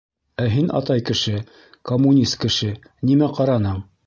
Ә 0.43 0.45
һин, 0.53 0.71
атай 0.79 1.03
кеше, 1.11 1.35
коммунист 1.93 2.39
кеше, 2.47 2.73
нимә 3.13 3.31
ҡараның? 3.39 3.83